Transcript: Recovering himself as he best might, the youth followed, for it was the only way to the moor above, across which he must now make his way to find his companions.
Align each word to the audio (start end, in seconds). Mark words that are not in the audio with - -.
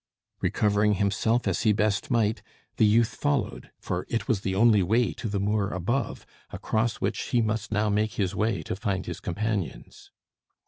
Recovering 0.41 0.93
himself 0.95 1.47
as 1.47 1.61
he 1.61 1.73
best 1.73 2.09
might, 2.09 2.41
the 2.77 2.87
youth 2.87 3.13
followed, 3.13 3.69
for 3.79 4.07
it 4.09 4.27
was 4.27 4.41
the 4.41 4.55
only 4.55 4.81
way 4.81 5.13
to 5.13 5.29
the 5.29 5.39
moor 5.39 5.69
above, 5.69 6.25
across 6.49 6.95
which 6.95 7.21
he 7.25 7.39
must 7.39 7.71
now 7.71 7.87
make 7.87 8.13
his 8.13 8.33
way 8.33 8.63
to 8.63 8.75
find 8.75 9.05
his 9.05 9.19
companions. 9.19 10.09